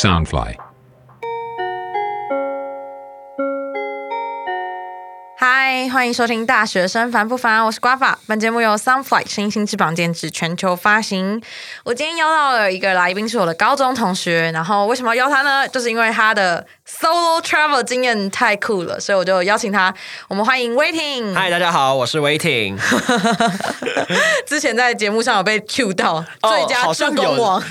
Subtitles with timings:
[0.00, 0.69] Soundfly。
[6.00, 8.18] 欢迎收听《大学生烦不烦》，我是瓜法。
[8.26, 11.38] 本节目由 Sunflight 星星翅膀监制，全球发行。
[11.84, 14.50] 我今天邀到了一个来宾，是我的高中同学。
[14.50, 15.68] 然后为什么要邀他呢？
[15.68, 19.94] 就是因为他的 solo travel 经验太酷了，所以我就邀请他。
[20.28, 21.34] 我们欢迎 Waiting。
[21.34, 22.78] 嗨，大家好，我是 Waiting。
[24.48, 27.62] 之前在节目上有被 Q 到最佳助攻王，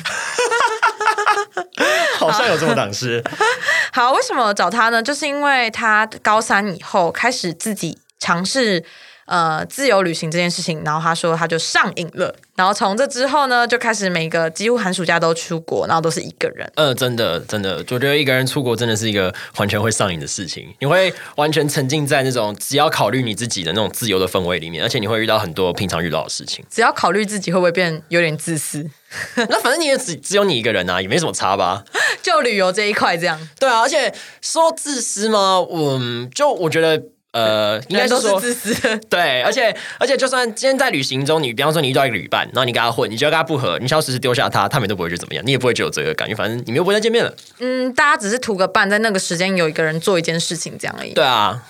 [2.20, 3.24] 好像有这么档事。
[3.92, 5.02] 好，为什么找他呢？
[5.02, 8.84] 就是因为他高三以后开始自己尝试
[9.26, 16.70] 呃自由旅行这件事情，然后他说他就上瘾了，然后从这之后呢，就开始每个几乎寒暑假都出国，然后都是一个人。
[16.76, 26.66] 嗯，真的真的，我觉得一个人出国真的是一个完全会上瘾的事情，你会完全沉浸在那种只要考虑你自己的那种自由的氛围里面，而且你会遇到很多平常遇到的事情。
[26.70, 28.90] 只要考虑自己会不会变有点自私，
[29.48, 31.86] 那反正你也只只有你一个人啊，也没什么差吧？
[32.24, 33.40] 就旅游这一块这样。
[33.60, 35.64] 对啊，而且说自私吗？
[35.72, 37.04] 嗯，就我觉得。
[37.32, 38.98] 呃，应该都说是自私。
[39.10, 47.32] 对，而且而且，就算今天在旅行中，你比方说你遇到一个旅伴，然后你跟他混，你觉得跟他不合，你消失丢下他，他们都不会觉得怎么样，你也不会觉得有罪恶感，因为反正你们又不会再见面了。
[47.60, 51.14] 嗯，大家只是图个伴，在那个时间有一个人做一件事情这样而已。
[51.14, 51.64] 对啊，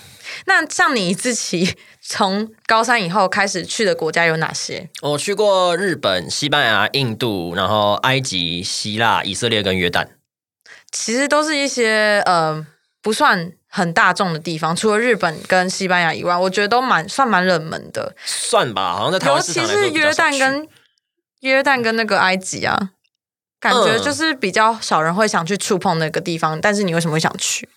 [0.46, 4.88] 那像你自己从高三以后开始去的国家有哪些？
[5.02, 10.06] 我去过日本、西班牙、印度，然后埃及、希腊、以色列跟约旦，
[10.90, 12.66] 其实都是一些呃
[13.02, 18.14] 不算很大众的地方，除了日本跟西班牙以外，我觉得都蛮算蛮冷门的。
[18.24, 20.68] 算吧，好像在台湾尤其是约旦跟
[21.40, 22.90] 约旦跟那个埃及啊，
[23.60, 26.60] 感觉就是比较少人会想去触碰那个地方。
[26.60, 27.68] 但是你为什么会想去？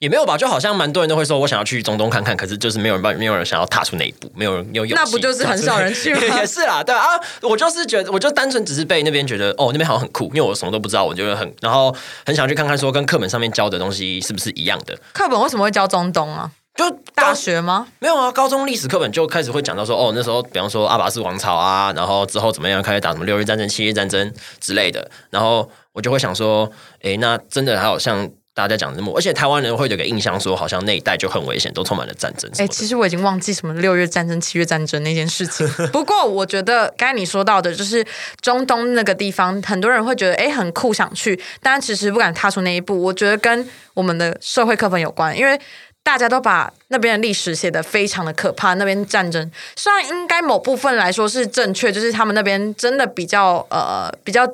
[0.00, 5.02] 也没有吧，就好像蛮多人都会说，我想要去中东看看，可是就是没有人，没有人想要踏出那一步，没有人有勇气。
[5.02, 6.20] 那不就是很少人去吗？
[6.38, 7.06] 也是啦，对啊，
[7.40, 11.94] 我就是觉得，我就单纯只是被那边觉得，哦，那边好像很酷，因为我什么都不知道，我觉得很，然后
[12.26, 14.98] 很想去看看，说跟课本上面教的东西是不是一样的。
[15.12, 16.50] 课本为什么会教中东啊？
[16.76, 17.86] 就大学吗？
[18.00, 26.68] 没有啊，高中历史课本就开始会讲到说，哦，那时候比方说阿拔斯王朝啊，然后之后怎么样开始打什么六日战争、七日战争之类的，然后我就会想说，
[27.02, 28.28] 诶，那真的还有像。
[28.54, 32.48] 大家讲的那么，而且台湾人会有个印象，说好像那一代就很危险，都充满了战争。
[32.56, 35.68] 哎，其实我已经忘记什么六月战争、七月战争那件事情。
[35.92, 38.06] 不过我觉得刚才你说到的，就是
[38.40, 43.02] 中东那个地方，很多人会觉得哎很酷，想去，但其实不敢踏出那一步。
[43.02, 45.60] 我觉得跟我们的社会课本有关，因为
[46.04, 48.74] 大家都把那边的历史写得非常的可怕。
[48.74, 54.48] 那边战争虽然应该某部分来说是正确，就是他们那边真的比较呃比较。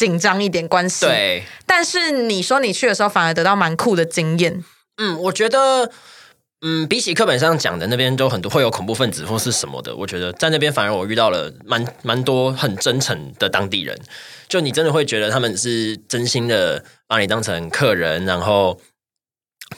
[0.00, 1.42] 紧张一点关系，对。
[1.66, 4.64] 但是你说你去的时候反而得到蛮酷的经验。
[4.96, 5.90] 嗯，我觉得，
[6.62, 13.94] 嗯，比起课本上讲的那边都很多会有恐怖分子或是什么的，我觉得在那边反而我遇到了蛮蛮多很真诚的当地人。
[14.48, 18.80] 就你真的会觉得他们是真心的把你当成客人，然后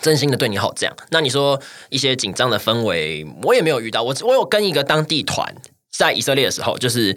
[0.00, 0.96] 真心的对你好这样。
[1.10, 1.60] 那你说
[1.90, 4.04] 一些紧张的氛围，我也没有遇到。
[4.04, 5.52] 我我有跟一个当地团
[5.90, 7.16] 在以色列的时候，就是。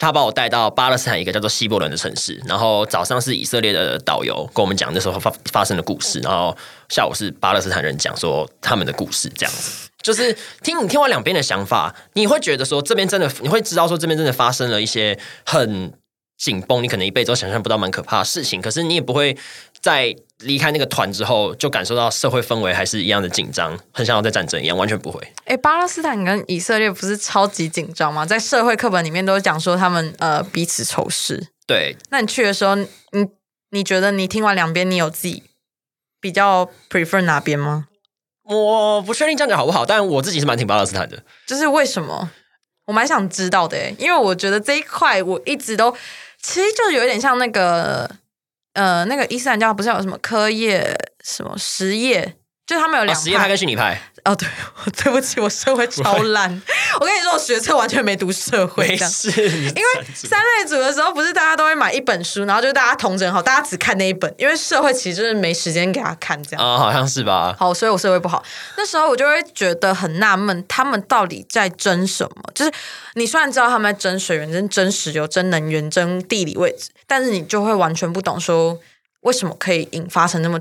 [0.00, 6.56] 他把我带到巴勒斯坦一个叫做希伯伦的城市，然后早上是以色列的导游跟我们讲那时候发发生的故事，然后
[6.88, 9.90] 下午是巴勒斯坦人讲说他们的故事，这样子。
[10.02, 15.92] 就是听你听完两边的想法，你会觉得说这边真的，你会知道说这边真的发生了一些很
[16.38, 19.36] 紧绷，你可能一辈子都想象不到蛮可怕的事情，可是你也不会
[19.80, 20.16] 在。
[20.42, 25.20] 离开那个团之后，就感受到社会氛围还是一样的紧张，很像要在战争一样，完全不会。
[25.44, 28.24] 哎，巴勒斯坦跟以色列不是超级紧张吗？
[28.24, 31.48] 在社会课本里面都讲说他们呃彼此仇视。
[31.66, 32.88] 对，那你去的时候，你
[33.72, 35.42] 你觉得你听完两边，你有自己
[36.22, 37.88] 比较 prefer 哪边吗？
[38.44, 41.22] 我不确定这样讲好不好，但我自己是蛮挺巴勒斯坦的。
[41.46, 42.30] 就是为什么？
[42.86, 45.94] 我蛮想知道的，因为我觉得这一块我一直都
[46.40, 48.10] 其实就有点像那个。
[48.74, 52.36] 呃，那个伊斯兰教不是有什么科业、什么实业，
[52.66, 54.00] 就他们有两实业派跟虚拟派。
[54.24, 54.46] 哦，对，
[55.02, 56.62] 对不起，我社会超烂。
[57.00, 59.30] 我跟你说，我学测完全没读社会，没事。
[59.30, 66.62] 因为三类组的时候，不是大家买一本书，然后就大家同整好，大家只看那一本，因为社会其实就是没时间给他看这样。
[66.62, 67.56] 啊，好像是吧。
[67.58, 68.44] 好，所以我社会不好。
[68.76, 72.52] 那时候我就会觉得很纳闷，他们到底在争什么？
[72.54, 72.70] 就是
[73.14, 78.78] 你虽然知道他们在争水源、争争石油、争能源、争地理位置，但是你就会完全不懂说
[79.22, 80.60] 为什么可以引发成那么。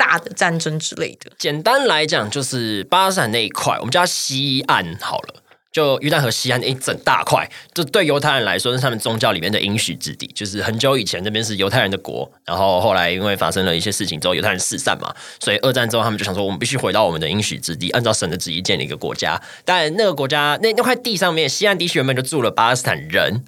[0.00, 10.26] 大的战争之类的，简单来讲就是巴勒斯坦那一块，我们叫西岸好了，就约旦河西岸一整大块，这对犹太人来说是他们宗教里面的应许之地。
[10.34, 19.40] 就是很久以前那边是犹太人的国，然后后来因为发生了一些事情之后，犹太人四散嘛，所以二战之后他们就想说，我们必须回到我们的应许之地，按照神的旨意建立一个国家。
[19.64, 23.44] 但那个国家那那块地上面，西岸地区原本就住了巴勒斯坦人。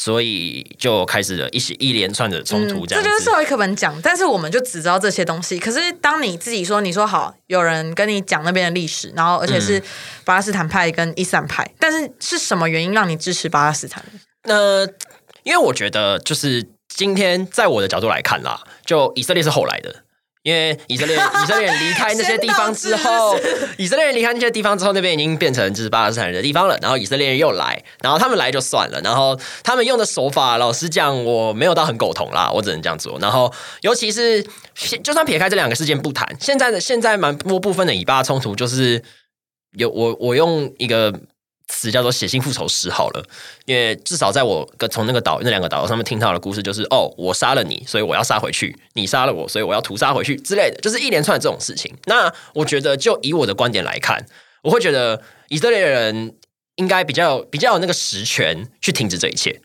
[0.00, 3.02] 所以就开始了一些一连串的冲突，这样。
[3.02, 5.58] 嗯这就是社会课本讲，但是我们就只知道这些东西。
[5.58, 9.82] 可是当你自己说，你说好，有人跟你讲那边的历史，然后而且嗯是
[10.24, 14.04] 巴勒斯坦派跟伊斯兰派，但是是什么原因让你支持巴勒斯坦？
[14.44, 14.86] 那
[15.42, 20.04] 因为我觉得，就是今天在我的角度来看啦，就以色列是后来的。
[20.48, 21.14] 因为以色列
[21.44, 23.38] 以色列人离开那些地方之后，
[23.76, 26.78] 以色列人离开那些地方之后，那边已经变成就是巴勒斯坦人的地方了。
[26.80, 33.18] 然后以色列人又来，然后他们来就算了，然后他们用的手法，老实讲，我没有到很苟同啦，我只能这样做。
[33.20, 33.52] 然后
[33.82, 34.42] 尤其是
[35.04, 39.02] 就算撇开这两个事件不谈，现在的现在蛮多部分的以巴冲突，就是
[39.76, 41.12] 有我我用一个
[41.68, 43.24] 词叫做写信复仇史好了。
[43.66, 51.94] 因为至少在我跟从那个岛那两个岛上面听到的故事，就是哦，我杀了你，所以我要杀回去；你杀了我，所以我要屠杀回去之类的，就是一连串这种事情。
[52.06, 54.26] 那我觉得，就以我的观点来看，
[54.62, 56.34] 我会觉得以色列人
[56.76, 59.60] 应该比较比较有那个实权去停止这一切。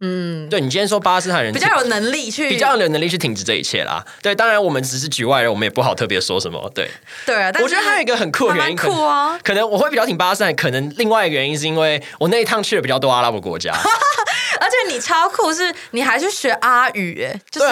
[0.00, 4.04] 嗯，对你今天说巴勒斯坦人比较有能力去比较有能力去停止这一切啦。
[4.22, 6.70] 对，当然我们只是局外人，我们也不好特别说什么。
[6.74, 6.90] 对，
[7.26, 9.38] 对啊，但是我觉得还有一个很酷的原因，酷啊。
[9.44, 13.72] 可能我会比较挺巴勒斯坦，可能另外一个原因是因为我那一趟去了比较多阿拉伯国家。
[14.60, 17.66] 而且你超酷，是你还去学阿语，哎，就是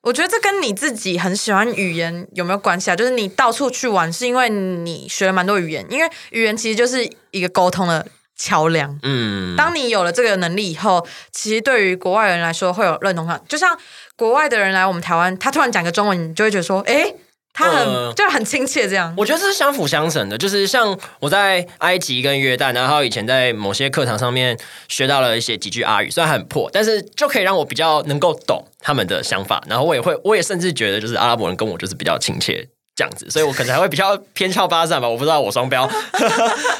[0.00, 2.96] 我觉得这跟你自己很喜欢语言有没有关系啊？
[2.96, 8.04] 就是你到处去玩，是因为你学了蛮多语言，因为语言其实就是一个沟通的
[8.36, 8.98] 桥梁。
[9.02, 13.40] 嗯，当你有了这个能力以后，其实对于国外人来说会有认同感。
[13.48, 13.76] 就像
[14.16, 17.14] 国外的人来我们台湾，他突然讲个中文，你就会觉得说，诶，
[17.52, 19.12] 他很、嗯就很亲切这样。
[19.16, 24.58] 我觉得这是相辅相成的，就是像我在埃及跟约旦，然后以前在某些课堂上面
[24.88, 32.66] 学到了一些几句阿语，虽然很破，但是就可以让我比较能够懂他们的想法，然后我也会，我也甚至觉得就是阿拉伯人跟我就是比较亲切
[33.02, 35.90] 这样子，所以我可能还会比较偏翘巴赞吧，我不知道我双标。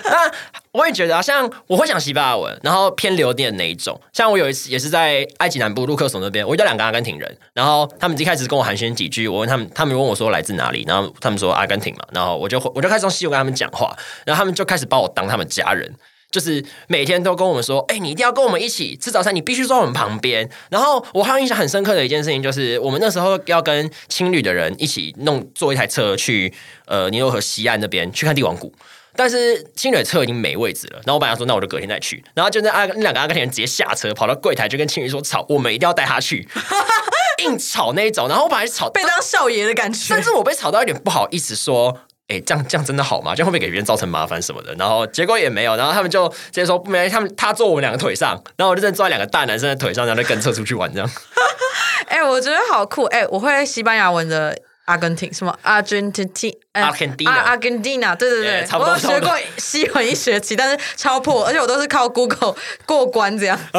[0.05, 0.31] 那
[0.71, 4.01] 我也觉得啊，像我会讲西班牙文，然后偏流点的那一种。
[4.13, 13.93] 像我有一次也是在埃及南部卢克索那边，我遇到两个阿根廷人，然后他们一开始跟我寒暄几句，我问他们，他们问我说来自哪里，然后他们说阿根廷嘛，然后我就我就开始用西语跟他们讲话，
[14.25, 15.93] 然后他们就开始把我当他们家人。
[16.33, 20.49] 就是每天都跟我们说，哎、你一定要跟我们一起吃早餐，你必须坐我们旁边。
[20.71, 26.53] 然后我还有印象很深刻的一件事情，就是我们那时候要跟青旅的人一起弄坐一台车去
[26.87, 28.75] 呃尼罗河西岸那边去看帝王谷。
[29.15, 36.49] 但是青旅的车已经没位置了，然后我本来说那我就隔天再去，然后就那阿那两个阿根廷人直接下车跑到柜台就跟青旅说吵，我们一定要带他去，
[37.45, 38.27] 硬吵那一种。
[38.27, 42.01] 然后我本来吵被当少爷的感觉但是我被吵到有点不好意思说。
[42.33, 43.35] 哎、这样这样真的好吗？
[43.35, 44.75] 这样会不会给别人造成麻烦什么的？
[44.75, 51.11] 然后结果也没有，然后他们就直接说没，他们他坐我们两个腿上，然后我就在坐在两个大男生的腿上，然后就跟车出去玩这样。
[52.09, 53.05] 哎、我觉得好酷。
[53.05, 54.57] 哎、我会西班牙文的
[54.87, 63.59] 阿根廷，什么 Argentina，呃 Argentina 啊 Argentina，对对对 Yeah，差不多我有学过西文一学期，但是超破，而且我都是靠 Google 过关这样。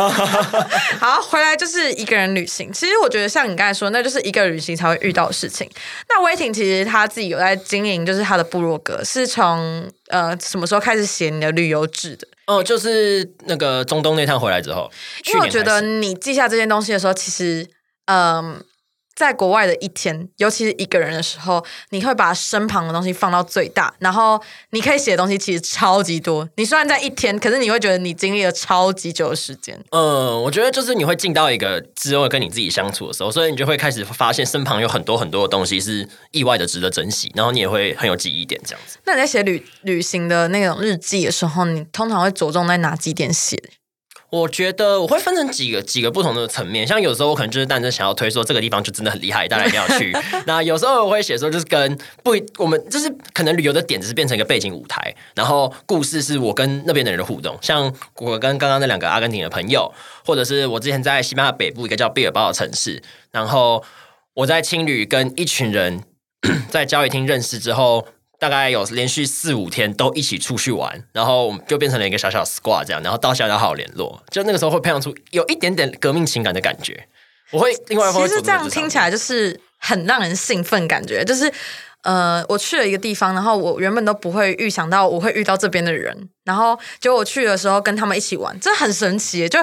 [1.00, 2.72] 好，回来就是一个人旅行。
[2.72, 5.70] 其实我觉得像你刚才说，那就是一个人旅行才会遇到的事情。
[6.10, 12.28] 那威霆其实他自己有在经营，就是他的部落格，是从呃什么时候开始写你的旅游志的？
[12.46, 14.92] 哦，就是那个中东那趟回来之后，
[15.28, 17.66] 因为我觉得你记下这件东西的时候，其实，
[18.06, 18.62] 嗯，
[19.16, 26.48] 在国外的一天，尤其是一个人的时候，你会把身旁的东西放到最大，然后你可以写的东西其实超级多。
[26.58, 29.80] 你虽然在一天，可是你会觉得你经历了超级久的时间。
[29.92, 38.98] 嗯，我觉得就是你会进到一个只有跟你自己相处的时候，所以你就会开始发现身旁有很多很多的东西是意外的值得珍惜，然后你也会很有记忆点这样子。
[39.06, 43.62] 那你在写旅旅行的那种日记的时候，你通常会着重在哪几点写？
[44.34, 50.12] 我觉得我会分成几个几个不同的层面，像有时候我可能就是单纯想要推说这个地方就真的很厉害，大家一定要去。
[50.48, 59.94] 那有时候我会写说就是跟不我们就是可能旅游的点只是变成一个背景舞台，然后故事是我跟那边的人的互动，像我跟刚刚那两个阿根廷的朋友，
[60.26, 63.84] 或者是我之前在西班牙北部一个叫毕尔包的城市，然后
[64.34, 66.02] 我在青旅跟一群人
[66.72, 68.08] 在交易厅认识之后。
[68.44, 74.22] 大概有连续四五天都一起出去玩，然后我们就变成了一个小小 squad 这样，然后到现在都还有联络。
[74.30, 77.08] 就那个时候会培养出有一点点革命情感的感觉。
[77.52, 81.50] 我会另外一方面其实这样听起来，就是很让人兴奋，感觉就是
[82.02, 89.58] 呃，我去了一个地方，然后我原本都不会预想到我会遇到这边的人，然后结果我去的时候跟他们一起玩，这很神奇，就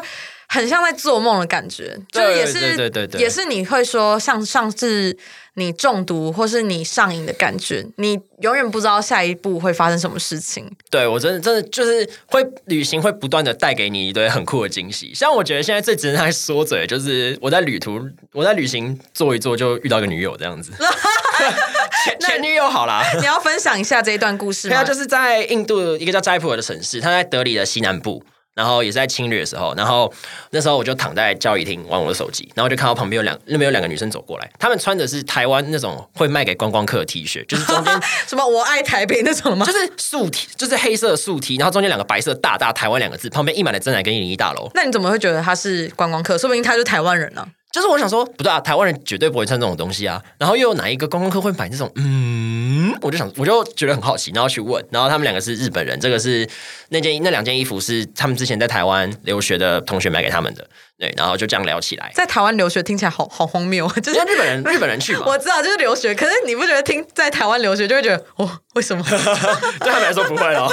[0.53, 5.17] 很像在做梦的感觉，就也是对对对对也是你会说像上次
[5.55, 10.69] 你中毒或是你上瘾的感觉，你永远不知道下一步会发生什么事情。
[10.91, 15.15] 对我真的真的就是会旅行会不断的带给你一堆很酷的惊喜。
[15.15, 18.01] 像我觉得现在最值得拿来说嘴，就是我在旅途
[18.33, 20.73] 我在旅行做一做就遇到一个女友这样子，
[22.05, 23.05] 前前女友好啦。
[23.21, 24.75] 你要分享一下这一段故事吗？
[24.75, 28.25] 对啊，就是在印度一个叫斋普尔的城市，它在德里的西南部。
[28.55, 30.13] 然后也是在侵略的时候，然后
[30.51, 39.65] 那时候我就躺在教育厅玩我的手机，然后就看到旁边有两那边有两个女生走过来，她们穿的是台湾那种会卖给观光客的 T 恤，就是中间 什么我爱台北那种吗？
[39.65, 44.71] 就是素 T，就是黑色的素 T，然后中间两个白色大大台湾两个字，旁边印满了真奶跟一零一大楼。
[44.75, 46.37] 那你怎么会觉得他是观光客？
[46.37, 50.21] 说不定他就是台湾人呢、就是我想说，不对啊，台湾人绝对不会穿这种东西啊。
[50.39, 51.91] 然后又有哪一个观光客会买这种？
[51.95, 54.85] 嗯，我就想，我就觉得很好奇，然后去问。
[54.91, 56.49] 然后他们两个是日本人，这个是
[56.89, 60.69] 那件那两件衣服是他们之前在台湾留学的同学买给他们的。
[61.01, 62.13] 对，然后就这样聊起来。
[62.15, 69.03] 在台湾留学听起来好好荒谬， 就是日本人 日本人去嘛，我知道就是留学，可是你不觉得听在台湾留学就会觉得哦，为什么？
[69.09, 70.71] 对他们来说不会哦。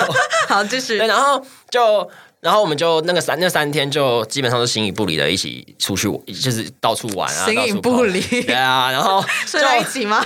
[0.49, 1.07] 好，继续对，。
[1.07, 1.41] 然后
[1.71, 2.07] 就。
[2.39, 10.23] 然后我们就那个三那三天就基本上是形影不离的一起出去，就是到处玩啊，形影不离对啊，然后睡在一起吗？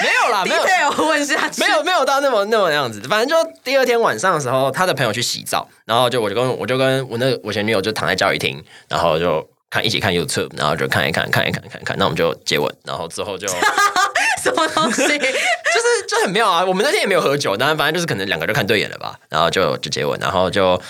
[0.00, 9.33] 没有啦，没有 detail 问下去，没有没有到那么那么样子，反正就第二天晚上的时候，他的朋友去洗澡，然后就我就跟我就跟我那我前女友就躺在教育厅，然后就
[9.74, 13.54] 看一起看 YouTube，然后就看一看看一看看一看，那我们就接吻，然后之后就就
[14.38, 15.02] 是什么东西？
[15.02, 16.64] 就是就很妙啊。
[16.64, 20.80] 我们那天也没有喝酒，但反正就是可能两个就看对眼了吧，然后就就接吻，然后就。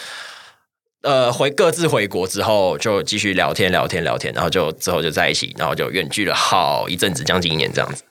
[1.01, 8.03] 呃，回各自回国之后，就继续聊天聊天聊天，然后就之后就在一起，然后就远距了好一阵子，将近一年这样子。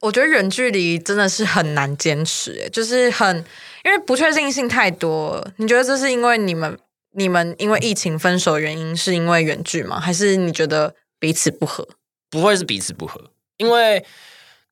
[0.00, 3.36] 我觉得远距离真的是很难坚持，诶就是很
[3.84, 5.52] 因为不确定性太多了。
[5.58, 6.76] 你觉得这是因为你们
[7.12, 9.98] 你们因为疫情分手的原因，是因为远距吗？
[9.98, 11.88] 还是你觉得彼此不合？
[12.30, 13.20] 不会是彼此不合，
[13.56, 14.04] 因为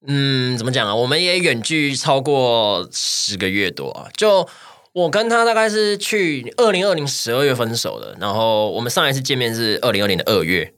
[0.07, 0.95] 嗯，怎么讲啊？
[0.95, 4.09] 我们也远距超过十个月多啊。
[4.17, 4.49] 就
[4.93, 10.73] 我跟他大概是去二零二零十二月分手的，然后我们上一次见面是二零二零的二月。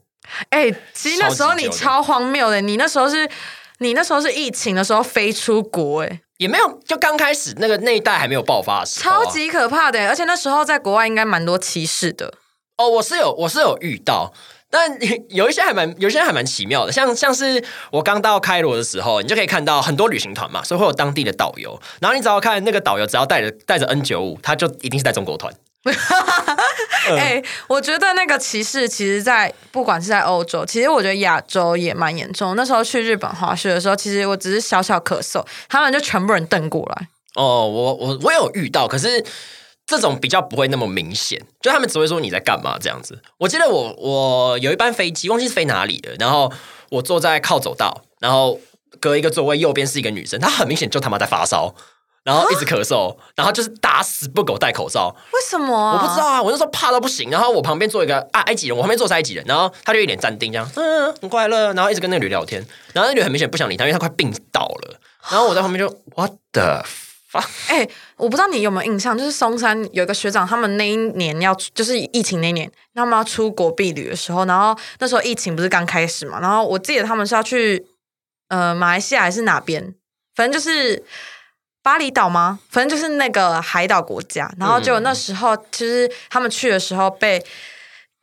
[0.49, 3.29] 哎、其实那时候你超荒谬的，你那时候是
[3.77, 12.33] 你那时候是疫情的时候飞出国，哎，也没有，就刚开始那个那一代还没有爆发的时候、啊，超级可怕的，而且那时候在国外应该蛮多歧视的。
[12.77, 14.33] 哦，我是有我是有遇到，
[14.67, 14.97] 但
[15.29, 25.53] 有一些还蛮有一些还蛮奇妙的，像像是我刚到开罗的时候，你就可以看到很多旅行团嘛，所以会有当地的导游，然后你只要看那个导游只要带着带着 N 九五，他就一定是带中国团。
[25.83, 26.63] 哈哈哈
[27.17, 32.55] 哎、我觉得那个歧视，其实在，不管是在欧洲，其实我觉得亚洲也蛮严重。
[32.55, 37.07] 那时候去日本滑雪的时候，其实我只是小小咳嗽，他们就全部人瞪过来。
[37.33, 39.25] 哦，我我我有遇到，可是
[39.87, 43.19] 这种比较不会那么明显，就他们只会说你在干嘛这样子。
[43.39, 46.53] 我记得我我有一班飞机，忘记是飞哪里的，然后
[46.91, 48.59] 我坐在靠走道，然后
[48.99, 51.73] 隔一个座位右边是一个女生，她很明显就他妈在发烧。
[52.23, 55.15] 然后一直咳嗽，然后就是打死不给我戴口罩。
[55.33, 55.93] 为什么、啊？
[55.93, 57.29] 我不知道啊，我那时候怕到不行。
[57.31, 62.63] 然后我旁边坐一个啊埃及人，我旁边坐是埃及人，然后他就一脸淡定这样，嗯，很快乐，然后一直跟那个女聊天。
[62.93, 64.99] 然后那女很明显不想理他，因为他快病倒了。
[65.31, 66.83] 然后我在旁边就 What the
[67.31, 67.47] fuck？
[67.69, 67.87] 哎、
[68.17, 77.83] 我不知道你有没有印象，就是松山有一个学长，他们那一年要就是疫情那一年，他们要出国避旅的时候，然后那时候疫情不是刚开始嘛，然后我记得他们是要去
[78.49, 79.95] 呃马来西亚还是哪边，
[80.35, 81.03] 反正就是
[81.83, 82.59] 巴厘岛吗？
[82.69, 87.43] 反正就是那个海岛国家，然后结果那时候其实他们去的时候被。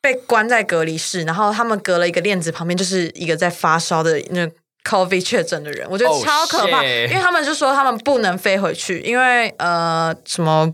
[0.01, 4.49] 被关在隔离室，然后他们隔了一个链子，旁边就是一个在发烧的那
[4.85, 10.73] COVID 确诊的人，我觉得 Oh, 超可怕因为他们就说他们不能飞回去，因为呃什么。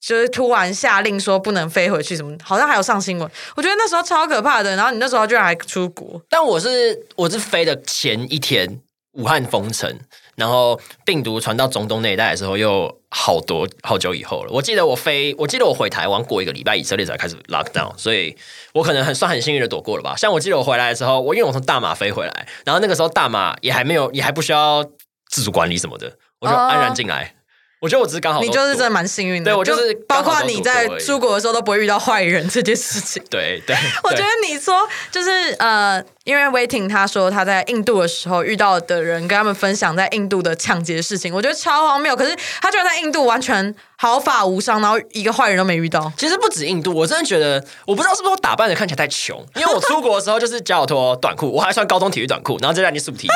[0.00, 3.30] 就是突然下令说不能飞回去，什么好像还有上新闻。
[3.56, 4.76] 我觉得那时候超可怕的。
[4.76, 8.80] 然后你那时候居然还出国，但我是我是飞的前一天，
[9.12, 9.98] 武汉封城，
[10.38, 14.52] 然后病毒传到中东那一带的时候，又好多好久以后了。
[14.52, 18.36] 我记得我飞，我记得我回台湾过一个礼拜，以色列才开始 lock down，所以
[18.72, 20.14] 我可能很算很幸运的躲过了吧。
[20.16, 24.84] 像我记得我回来的时候，我因为我从大马飞回来，然后那个时候大马也还没有，也还不需要
[25.28, 27.34] 自主管理什么的，我就安然进来。
[27.80, 29.50] 我觉得我只是刚好你就是真的蛮幸运的。
[29.50, 33.22] 对我就是包括你在出国的时候都不会遇到坏人这件事情。
[33.30, 42.16] 对对， 我觉得你说就是呃，因为 Waiting 他说他在印度的时候遇到的人跟他们分享在印度的抢劫事情，我觉得超荒谬。
[42.16, 46.12] 可是他居然在印度完全毫发无伤，然后一个坏人都没遇到。
[46.16, 53.28] 其实不止印度，我真的觉得，我不知道是不是我打扮的看起来太穷，因为我出国的时候就是脚拖短裤，我还穿高中体育短裤，然后再加件素 T，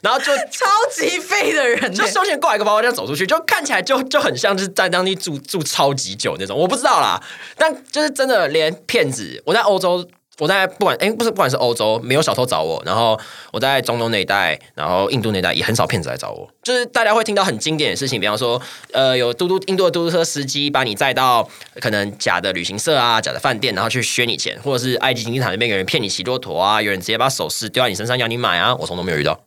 [0.00, 7.22] 然后就 超级废的人、欸，就胸前挂一个包包这样走出去，就看起来就就很像就是在当地住住超级久那种，我不知道啦，
[7.56, 10.06] 但就是真的连骗子，我在欧洲。
[10.38, 13.18] 我在不管哎、不是不管是欧洲没有小偷找我，然后
[13.54, 16.46] 我在中东那一带，然后印度那一带也很少骗子来找我。
[16.62, 18.60] 就是大家会听到很经典的事情，比方说
[18.92, 21.48] 呃有嘟嘟印度的嘟嘟车司机把你载到
[21.80, 29.40] 可能假的旅行社啊、假的饭店，然后去削你钱，或者是埃及金字塔那边有人骗你骑骆驼啊，有人直接把首饰丢在你身上要你买啊，我从都没有遇到，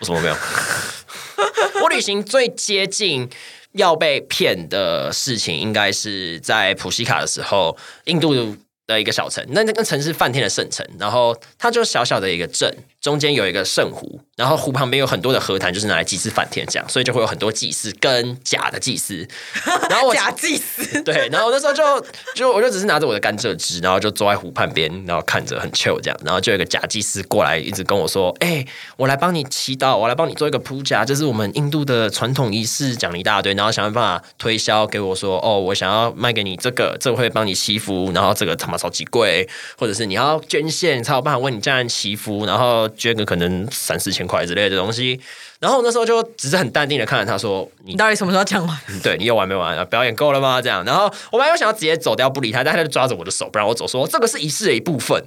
[0.00, 0.36] 为什么没有。
[1.82, 3.28] 我旅行最接近
[3.72, 8.56] 要被骗的事情，应该是在普西卡的时候，印度
[8.92, 19.26] 的一个小城，那那个城是梵天的圣城，然后它就小小的一个镇，中间有一个圣湖，然后湖旁边有很多的河潭，就是拿来祭祀梵天这样，所以就会有很多祭司跟假的祭司，
[19.88, 28.64] 然后我假祭司， 对，然后那时候就就我就只是拿着我的甘蔗汁，然后就坐在湖畔边，然后看着很 chill 这样，然后就有一个假祭司过来，一直跟我说：“哎、
[28.96, 39.48] 我来帮你祈祷，我来帮你做一个铺甲，这是我们印度的传统仪式，讲了一大堆，然后想办法推销给我说：哦，我想要卖给你这个，这个会帮你祈福，然后这个他妈超级贵，
[39.78, 45.20] 或者是你要捐献才有办法为你家人祈福，然后捐个可能三四千块之类的东西。”
[45.60, 48.76] 然后我那时候就只是很淡定的看着他说：“你你到底什么时候讲完？
[49.00, 49.84] 对你有完没完啊？
[49.84, 50.60] 表演够了吗？
[50.60, 55.24] 这样，然后我本来又想要直接走掉不理他，但他就抓着我的手不让我走，说这个是仪式的一部分。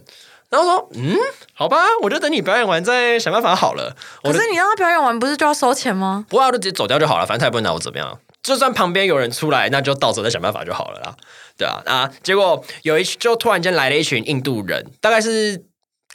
[0.50, 1.16] 然后说，嗯，
[1.54, 3.96] 好吧，我就等你表演完再想办法好了。
[4.24, 6.26] 可是你让他表演完，不是就要收钱吗？
[6.30, 8.20] 不过我就直接走掉就好了，反正他也不会拿我怎么样。
[8.46, 11.16] 就算旁边有人出来，那就到时候再想办法就好了啦。
[11.58, 15.66] 对啊，啊，结果有一就突然间来了一群印度人，大概是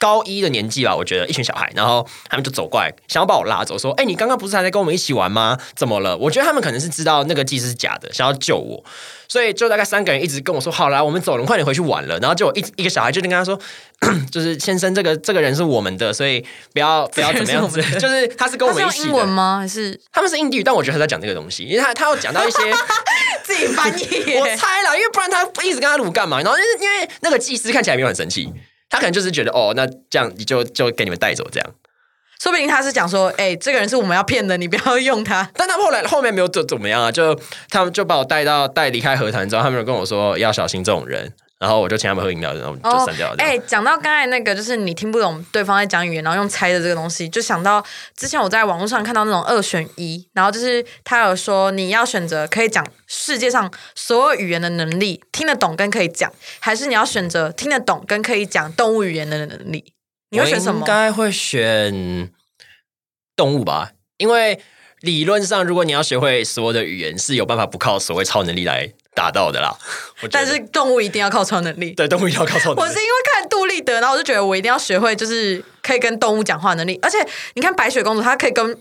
[0.01, 5.55] 高一的年纪吧，我觉得一群小孩，然后他们就走过来，想要把我拉走，说：“哎、你刚刚不是还在跟我们一起玩吗？
[5.75, 8.83] 怎么了？”我觉得他们可能是知道那个祭司是假的，想要救我，
[9.27, 13.59] 所以就大概三个人一直跟我说：“好啦，我们走了，快点回去玩了。”然后就有一一个小孩就跟他说
[14.31, 16.43] ：“就是先生，这个这个人是我们的，所以
[16.73, 19.59] 不要不要怎么样就是他是跟我们一起的。”用英文吗？
[19.61, 22.57] 还是他们是印地语，但我觉得他在讲这个东西，因为他他要讲到一些
[23.45, 24.03] 自己翻译
[24.39, 26.41] 我猜了，因为不然他一直跟他撸干嘛？
[26.41, 28.51] 然后因为因为那个祭司看起来没有很生气，
[28.91, 31.69] 他可能就是觉得哦，那这样你就就给你们带走这样。
[32.39, 35.49] 说不定他是讲说，哎、这个人是我们要骗的，你不要用他。
[35.55, 43.35] 但他们后来后面没有怎怎么样啊，就他们就把我带到带离开和谈之后，他们就跟我说要小心这种人，然后我就请他们喝饮料，然后就删掉了。
[43.37, 47.85] 哎、讲到刚才那个，就是你听不懂对方在讲语言，然后用猜的这个东西，就想到
[48.17, 59.93] 之前我在网络上看到那种二选一，然后就是他有说你要选择可以讲世界上所有语言的能力，听得懂跟可以讲，还是你要选择听得懂跟可以讲动物语言的能力？
[60.31, 60.87] 你会选什么应么？
[60.87, 62.31] 该会选
[63.35, 64.59] 动物吧，因为
[65.01, 69.75] 理论上，如果你要学会所有的语言，是有办法不靠所谓超能力来达到的啦。
[70.31, 71.91] 但是动物一定要靠超能力。
[71.91, 72.93] 对动物一定要靠超能力我是。
[72.93, 76.99] 因为看杜立德，然后我就觉得我一定要学会，就是可以跟动物讲话能力。
[77.01, 77.17] 而且
[77.55, 78.77] 你看白雪公主，她可以跟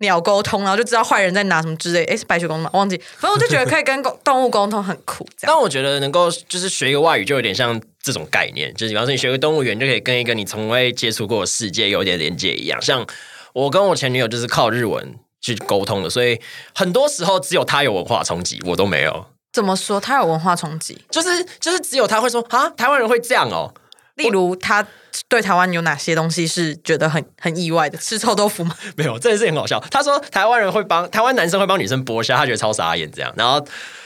[0.00, 2.04] 鸟沟通，然后就知道坏人在拿什么之类。
[2.04, 2.70] 诶，是白雪公主吗？
[2.74, 3.00] 忘记。
[3.16, 5.54] 反正我就觉得可以跟狗动物沟通很酷，这样。
[5.54, 12.80] 但我觉得能够就是学一个外语，就有点像这种概念，就是比方说你学个动物园，就可以跟一个你从未接触过的世界有点连接一样。
[12.82, 13.06] 像
[13.54, 16.38] 我跟我前女友就是靠日文去沟通的，所以
[16.74, 19.26] 很多时候只有她有文化冲击，我都没有。
[19.56, 19.98] 怎么说？
[19.98, 23.72] 他有文化冲击，就是就是只有他会说啊，台湾人会这样哦。
[24.16, 24.86] 例如他
[25.28, 27.96] 对台湾有哪些东西是觉得很很意外的？
[27.96, 28.76] 吃臭豆腐吗？
[28.96, 29.82] 没有，这件事情很好笑。
[29.90, 33.32] 他说台湾人会帮台湾男生会帮女生剥虾，他觉得超傻眼这样。
[33.34, 33.58] 然后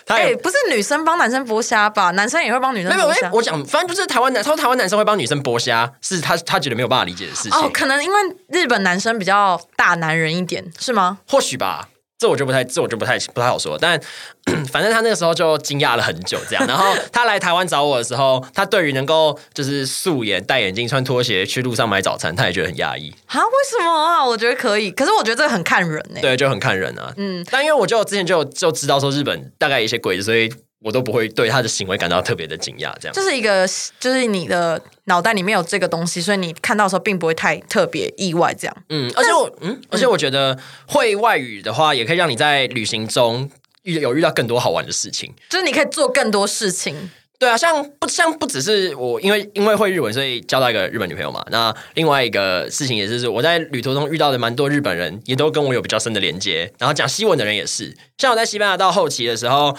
[0.07, 2.13] 他哎、也、不是女生帮男生剥虾吧？
[2.13, 3.31] 男生也会帮女生没有，没剥虾，。
[3.33, 7.61] 我讲反正就是台湾男，他说台湾男生会帮女生剥虾，是他他觉得没有办法理解的事情。
[7.61, 8.17] 哦，可能因为
[8.49, 11.19] 日本男生比较大男人一点，是吗？
[11.29, 11.89] 或许吧，
[12.21, 13.79] 这我就不太，这我就不太不太好说。
[13.79, 13.99] 但
[14.71, 16.67] 反正他那个时候就惊讶了很久，这样。
[16.67, 23.11] 然后他来台湾找我的时候，他对于能够就是素颜、戴眼镜、穿拖鞋去路上买早餐，他也觉得很压抑。
[23.27, 24.23] 啊，为什么啊？
[24.23, 27.11] 我觉得可以，可是我觉得这个很看人呢、对，就很看人啊。
[27.17, 32.93] 嗯，但因为我就之前就就知道说日本大概有一些规则，所以我都不会对他的行为感到特别的惊讶。
[33.01, 33.15] 这样。
[33.15, 33.67] 就是一个，
[33.99, 38.55] 就是你的脑袋里面有这个东西，所以你看到的时候并不会太特别意外。
[38.55, 43.51] 这样，嗯，而且我嗯，而且我觉得会外语的话，也可以让你在旅行中
[43.83, 45.33] 遇有遇到更多好玩的事情。
[45.49, 47.11] 就是你可以做更多事情。
[47.39, 51.43] 对啊，像不像不只是我，因为因为会日文，所以交到一个日本女朋友嘛。
[51.51, 56.71] 那另外一个事情也是，我在旅途中遇到的蛮多日本人，也都跟我有比较深的连接。
[56.79, 59.75] 然后讲西文的人也是，像我在西班牙到后期的时候，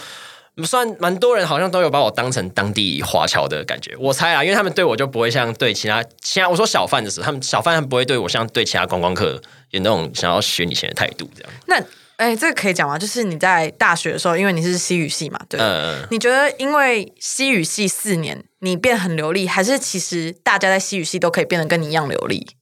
[0.64, 3.96] 算蛮多人好像都有把我当成当地华侨的感觉。
[3.98, 11.52] 我猜啊，因为他们对我就不会像对其他其他我说小贩的时候，他们小贩他们不会对我像对其他观光客有那种想要学你钱的态度这样。
[11.68, 11.82] 那，
[12.18, 13.00] 哎，这个可以讲吗？
[13.00, 15.60] 就是你在大学的时候，因为你是西语系嘛，对。
[15.60, 22.56] 嗯，你觉得因为西语系四年你变很流利，还是其实大家在西语系都可以变得跟你一样流利？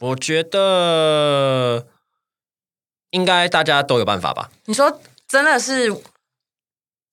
[0.00, 1.86] 我觉得
[3.10, 4.50] 应该大家都有办法吧。
[4.64, 5.94] 你说真的是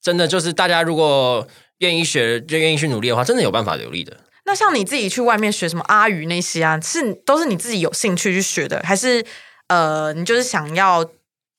[0.08, 1.46] 真的就是大家如果
[1.80, 4.16] 愿意学，就愿意去努力的话，真的有办法流利的。
[4.46, 9.26] 那像你自己去外面学什么阿语那些啊，是都是你自己有兴趣去学的，还是
[9.68, 11.06] 呃，你就是想要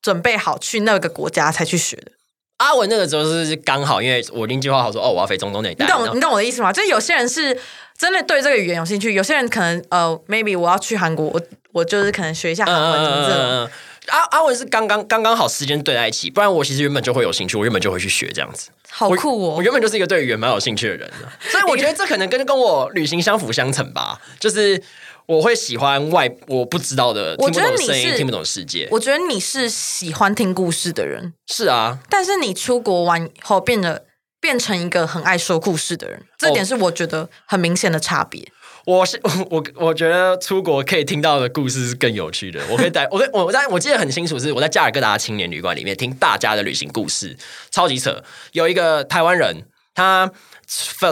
[0.01, 2.11] 准备好去那个国家才去学的？
[2.57, 5.85] 阿文那个时候是刚好，因为我另计划好说，哦，我要飞中东那一带。
[5.85, 6.73] 你懂你懂我的意思吗？
[6.73, 7.55] 就是有些人是
[7.95, 11.39] 真的对这个语言有兴趣，有些人可能呃，maybe 我要去韩国，我
[11.71, 13.43] 我就是可能学一下韩文什么这种。
[13.45, 13.69] 嗯，
[14.09, 18.69] 阿阿文是刚刚刚刚好时间对在一起，不然我其实原本就会有兴趣，我原本就会去学这样子。
[18.89, 19.55] 好酷哦！
[19.57, 24.19] 我原本就是一个对语言蛮有兴趣的人啊， 所以我觉得这可能跟跟我旅行相辅相成吧。
[24.39, 24.81] 就是
[25.27, 28.87] 我会喜欢外我不知道的，我觉得听不懂声音，你是听不懂世界。
[28.91, 34.05] 我觉得你是喜欢听故事的人，是啊，但是你出国完以后变得
[34.41, 38.51] 变成一个很爱说故事的人，这点是我觉得很明显的差别。
[38.85, 42.61] 我是 我我觉得出国可以听到的故事是更有趣的。
[42.69, 47.37] 我可以带我我我在我记得很清楚，是我在加尔各答青年旅馆里面听大家的旅行故事，
[47.71, 48.23] 超级扯。
[48.53, 50.31] 有一个台湾人，他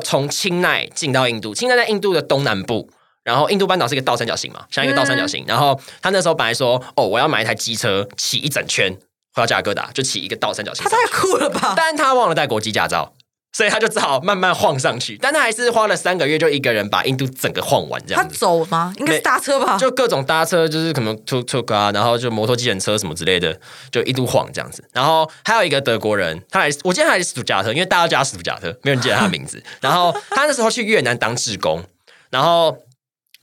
[0.04, 2.90] 从清奈进到印度，清奈在印度的东南部。
[3.24, 5.44] 然后印度半岛是一个倒三角形嘛，像一个倒三角形。
[5.46, 8.90] 然后他那时候本来说，哦，我要买一台机车骑一整圈
[9.34, 10.90] 回到加尔各答，就骑一个倒三角形他。
[10.90, 11.74] 太酷了吧！
[11.76, 13.14] 但他忘了带国际驾照，
[13.58, 15.18] 所以他就只好慢慢晃上去。
[15.20, 18.30] 但他还是花了三个月，就一个人把印度整个晃完这样他。
[18.36, 18.94] 走吗？
[19.00, 19.76] 应该是搭车吧？
[19.80, 24.88] 就各种搭车，就是可能 tuk tuk 啊，然后就摩托机人车什么之类的，就一路晃这样子。
[24.94, 29.64] 然后还有一个德国人，他来，我记得他还是史图加特，因为大家都叫他斯图加特，没有人记得他的名字。
[29.82, 31.84] 然后他那时候去越南当志工，
[32.30, 32.78] 然后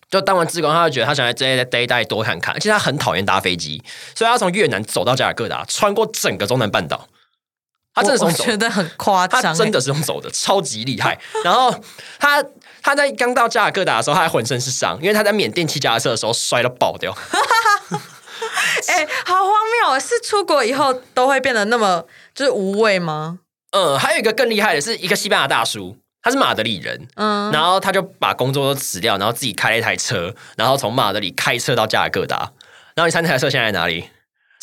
[0.09, 3.83] 就当完志工，他就觉得他想在这在这一带多看看，而且他很讨厌搭飞机，
[4.15, 7.09] 所以他从越南走到加尔各答，穿过整个中南半岛。
[7.95, 11.19] 他真的是我用走我觉得很夸张、欸，他真的是用走的，超级厉害。
[11.45, 11.73] 然后
[12.19, 12.45] 他
[12.83, 17.17] 他在刚到加尔各答的时候，他还浑身是伤，因为他在缅甸骑脚踏车的时候摔到爆掉。
[18.89, 19.53] 哎、 好荒
[19.93, 20.01] 谬！
[20.01, 22.05] 是出国以后都会变得那么
[22.35, 23.39] 就是无畏吗？
[23.71, 32.53] 嗯，还有一个更厉害的是一个西班牙大叔，他是马德里人，嗯，然后他就把工作都辞掉，然后自己开了一台车，然后从马德里开车到加尔各答。
[32.95, 34.09] 然后你猜那台车现在在哪里？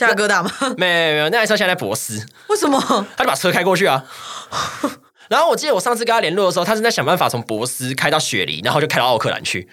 [0.07, 0.51] 加哥大吗？
[0.77, 2.79] 没有没有，那台车现在在博斯，为什么？
[3.15, 4.03] 他就把车开过去啊。
[5.29, 9.69] 然后我记得我上次跟他联络的时候，他正在想办法从博斯开到雪梨，然后就开到奥克兰去。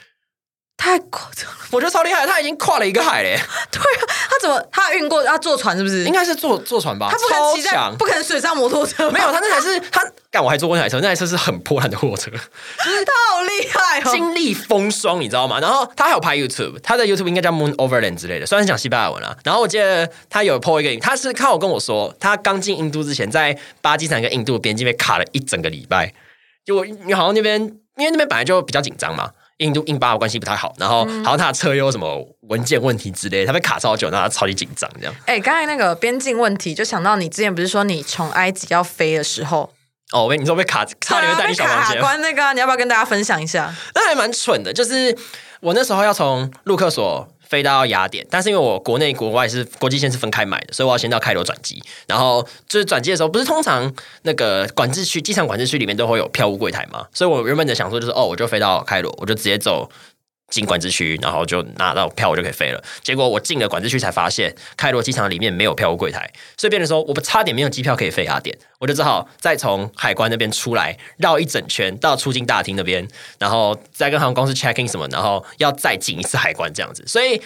[0.78, 1.56] 太夸张了！
[1.72, 3.36] 我觉得超厉害，他已经跨了一个海嘞，
[3.70, 5.22] 对啊，他怎么他运过？
[5.24, 6.04] 他坐船是不是？
[6.04, 12.84] 应该是坐坐船吧，他不可能不可能水上摩托车吧，没有，他那台是他干，我还坐过那台车，那台车是很破烂的货车，他
[13.34, 14.12] 好厉害哦！
[14.12, 15.58] 经历风霜，你知道吗？
[15.58, 19.36] 然后他还有拍 YouTube，他的 YouTube 应该叫 Moon Overland 之类的，虽然是讲西班牙文啊。
[19.42, 26.14] 然后我记得他有 po 一个影，他是看我跟我说，他刚进印度之前，在巴基斯坦跟印度边境被卡了一整个礼拜，
[26.64, 27.60] 就我因为好像那边
[27.96, 29.30] 因为那边本来就比较紧张嘛。
[29.59, 35.14] 印度印巴的关系不太好，然后好像他的车又有什么文件问题之类，他被卡超久，然后他超级紧张这样。
[35.27, 39.73] 哎、刚才那个边境问题，就想到你之前不是说你从埃及要飞的时候，
[40.12, 42.01] 哦，我跟你说被卡，差点被卡海房间。
[42.01, 43.75] 关那个啊，你要不要跟大家分享一下？
[43.94, 45.16] 那还蛮蠢的，就是
[45.61, 51.82] 我那时候要从陆克索飞到雅典，但是因为我国内国外是国际线是分开买的，所以我要先到开罗转机。
[52.06, 59.90] 然后就是转机的时候，不是通常那个管制区、机场管制区里面都会有票务柜台嘛，所以我原本的想说就是哦，我就飞到开罗，我就直接走。
[60.48, 62.82] 进管制区，然后就拿到票，我就可以飞了。
[63.02, 73.06] 结果我进了管制区才发现，开罗机场里面没有票务柜台，所以变成说我差点没有机票可以飞雅典，我就只好再从海关那边出来，绕一整圈到出境大厅那边，
[73.38, 77.04] 然后再跟航空公司 checking 什么，然后要再进一次海关这样子。
[77.06, 77.40] 所以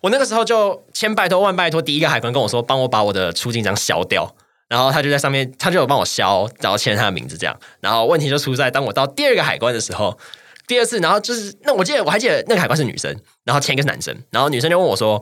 [0.00, 4.34] 我那个时候就千拜托万拜托，第一个海关跟我说，帮我把我的出境章消掉。
[4.68, 7.58] 然后他就在上面，他就有帮我消，然后签他的名字这样。
[7.80, 10.16] 然后问题就出在，当我到第二个海关的时候，
[10.70, 13.12] 第二次，然后就是那我记得我还记得那个海关是女生，
[13.44, 15.20] 然后前一个是男生，然后女生就问我说：“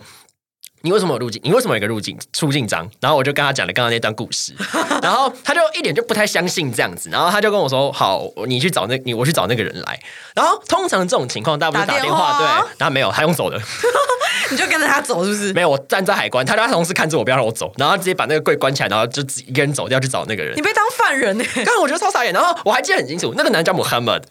[0.85, 1.41] 你为什么有入境？
[1.43, 4.53] 你为什么有一个入境出境章？”然后我就跟他讲了刚刚那段故事，
[5.01, 9.99] 然后他就一点就不太相信这样子，然后他就跟我说：“好，你去找那，你我去找那个人来。”
[10.37, 13.59] 然后通常这种情况，大家不是打打电电话话对，然后没有，他用走的，
[14.53, 15.55] 你就跟着他走，是不是？
[15.55, 20.61] 没有，我站在海关，他就他同事看着我，不要让我走，然后直接把那个柜关起来，然后就一个人走掉去找那个人你。
[20.61, 24.23] 被当犯人呢、 欸但我觉得超傻眼，然后我还记得很清楚，那个男的叫 Muhammad，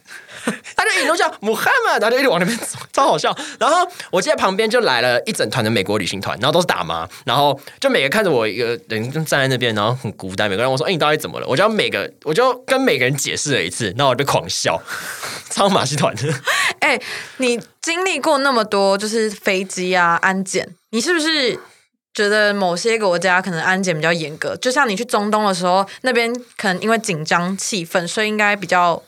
[0.75, 3.35] 他就一路叫 Muhammad，然后就一直往那边走，超好笑。
[3.59, 10.49] 然后我记得旁边就来了一整团的美国旅行团，然后都是大妈，然后就每个看着我一个人就站在那边，然后很孤单。
[10.49, 14.81] 每个人我说：“哎、你到底怎么了？”我就要每个我就跟每个人解释了一次，然后我就狂笑，
[15.49, 16.33] 超马戏团的。
[16.79, 16.99] 哎、
[17.37, 21.59] 你经历过那么多，就是飞机啊、安检，你是不是
[22.13, 24.55] 觉得某些国家可能安检比较严格？
[24.57, 29.01] 就像你去中东的时候，那边可能因为紧张气氛，所以应该比较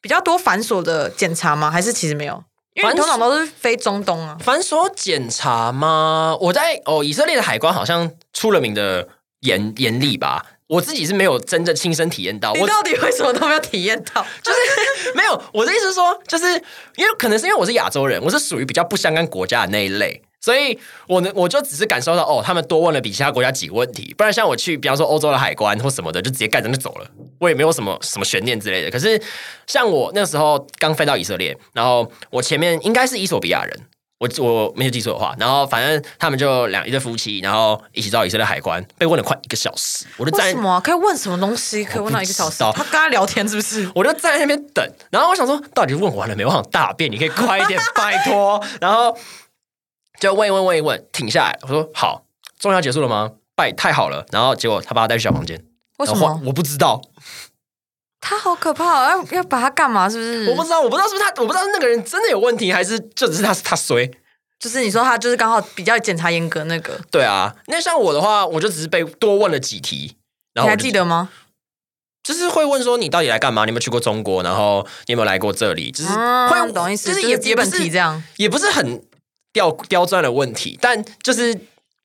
[0.00, 1.70] 比较多繁琐的检查吗？
[1.70, 2.42] 还是其实没有？
[2.74, 4.36] 因为通常都是飞中东啊。
[4.40, 6.36] 繁琐检查吗？
[6.40, 9.08] 我在哦，以色列的海关好像出了名的
[9.40, 10.46] 严严厉吧。
[10.68, 14.24] 我自己是没有真正亲身体验到，我到底为什么都没有体验到？
[14.40, 15.42] 就是没有。
[15.52, 16.46] 我的意思是说，就是
[16.94, 27.06] 因为可能是因为我是亚洲人，我是属于比较不相干国家的那一类，所以我呢，我就只是感受到哦，他们多问了比其他国家几个问题，不然像我去，比方说欧洲的海关或什么的，就直接盖着就走了，
[27.38, 28.90] 我也没有什么什么悬念之类的。
[28.90, 29.20] 可是
[29.66, 33.80] 像我那时候刚飞到以色列，然后我前面应该是伊索比亚人。
[34.20, 41.82] 我我没有记错的话，然后反正他们就两一对夫妻，然后一起到以色列海关，被问了快一个小时，我就在为什么啊、可以问什么东西？
[41.86, 42.58] 可以问到一个小时？
[42.58, 43.90] 他跟他聊天是不是？
[43.94, 46.44] 我就站在那边等，然后我想说，到底问完了没？
[46.44, 48.62] 我想大便，你可以快一点， 拜托。
[48.78, 49.16] 然后
[50.20, 51.58] 就问一问，问一问，停下来。
[51.62, 52.24] 我说好，
[52.58, 53.32] 终于要结束了吗？
[53.56, 54.24] 拜，太好了。
[54.30, 55.64] 然后结果他把他带去小房间，
[55.98, 56.40] 为什么？
[56.44, 57.00] 我不知道，
[58.20, 60.08] 他好可怕、哦，要要把他干嘛？
[60.08, 60.50] 是不是？
[60.50, 64.08] 我不知道，我不知道是不是他，我不知道是那个人真的有问题，还是就只是他他衰。
[64.58, 70.18] 就是你说他就是刚好比较检查严格那个，对啊，那像我的话，我就只是被多问了几题，
[70.52, 71.30] 然你还记得吗？
[72.22, 73.64] 就是会问说你到底来干嘛？
[73.64, 74.42] 你有没有去过中国？
[74.42, 75.90] 然后你有没有来过这里？
[75.90, 78.22] 就是会、嗯，懂意思，就是也也不是题这样。
[78.36, 79.02] 也不是很
[79.52, 81.58] 刁刁钻的问题，但就是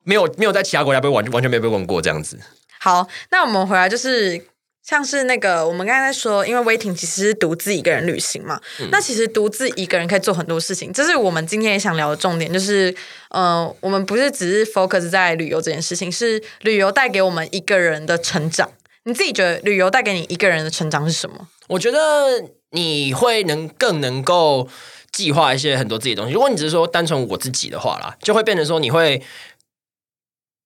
[0.04, 2.38] 没有没有在其他国家被完完全没有被问过这样子。
[2.80, 4.40] 好，那我们回来就是
[4.84, 12.94] 像是那个我们刚才在说，因为威霆其实是独自一个人旅行嘛，嗯那其实独自一个人可以做很多事情，这是我们今天也想聊的重点，就是
[13.30, 18.70] 呃，我们不是只是 focus 在旅游这件事情，是旅游带给我们一个人的成长。
[19.02, 21.48] 你自己觉得旅游带给你一个人的成长是什么？
[21.68, 24.68] 我觉得你会能更能够
[25.16, 26.34] 计划一些很多自己的东西。
[26.34, 29.22] 如果你只是说单纯我自己的话啦，就会变成说你会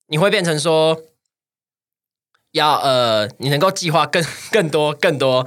[0.09, 1.01] 你会变成说
[2.51, 5.47] 要呃，你能够计划更 更多更多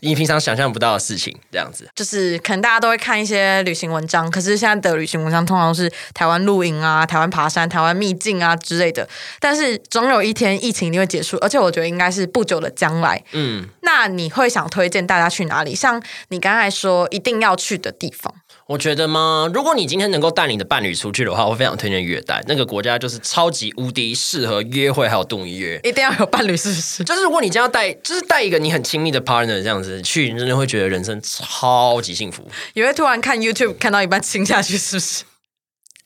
[0.00, 1.88] 你平常想象不到的事情，这样子。
[1.96, 9.08] 就是可能大家都会看一些旅行文章，可是现在的旅行文章通常都是台湾露营啊、台湾爬山、台湾秘境啊之类的。
[9.40, 13.24] 但是总有一天疫情一定会结束，而且我觉得应该是不久的将来。
[13.32, 15.74] 嗯，那你会想推荐大家去哪里？
[15.74, 18.32] 像你刚才说一定要去的地方，
[18.66, 19.50] 我觉得吗？
[19.52, 25.78] 如果你今天能够带你的伴侣出去的话，我非常推荐约旦那个国家，就是超级无敌适合约会还有度蜜月。
[25.84, 27.04] 一定要有伴侣，是不是？
[27.04, 32.48] 就是如果你今天要带，就是带一个你很亲密的 partner 这样子去，你真的会觉得人生超级幸福。
[32.72, 35.24] 也会突然看 YouTube 看到一半亲下去，是不是？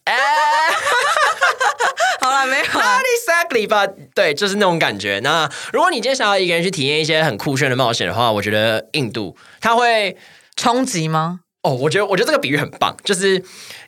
[0.03, 0.17] 哎、
[2.21, 3.87] 好了，没有啦 Not exactly，吧？
[4.15, 5.21] 对，就是那种感觉。
[5.23, 10.17] 那如果你今天想要一个人去体验一些很酷炫的冒险的话，我觉得印度它会
[10.57, 11.43] 冲击吗？
[11.69, 13.43] 哦，我觉得我觉得这个比喻很棒，就是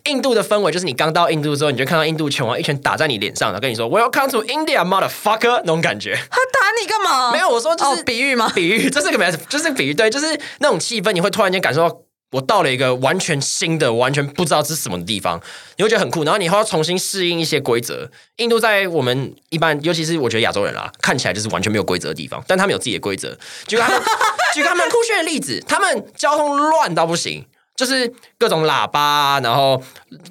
[0.05, 6.15] 印度的氛围，就是你刚到印度之后，你就看到印度拳王一拳打在你脸上，然后跟你说 “Welcome to India, motherfucker” 那种感觉。
[6.31, 7.33] 他打你干嘛？
[7.33, 8.53] 没有，我说就是、哦，比喻吗？
[8.55, 11.97] 比喻，这是个没，就是比喻，对，就是那种气氛，你会突然间感受到。
[12.33, 15.41] 我到了一个完全新的、完全不知道这是什么的地方，
[15.77, 18.09] 你会觉得很酷，然后你还要重新适应一些规则。
[18.37, 23.37] 印度在我们一般，尤其是我觉得亚洲人啦，看起来就是完全没有规则的地方，但他们有自己的规则。
[23.67, 24.01] 举个他们
[24.55, 27.45] 举个他们酷炫的例子，他们交通乱到不行，
[27.81, 29.83] 就是各种喇叭，然后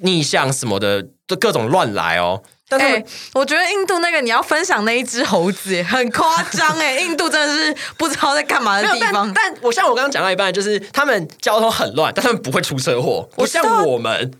[0.02, 2.40] 逆向什么的，都各种乱来哦。
[2.68, 6.98] 但他哎、们、我觉得印度那个你要分享那一只猴子，哎很夸张哎！
[7.02, 9.52] 印度真的是不知道在干嘛的，地方但。
[9.52, 14.30] 但我像我刚刚讲到一半，就是他们交通很乱，但他们不会出车祸，不像我们。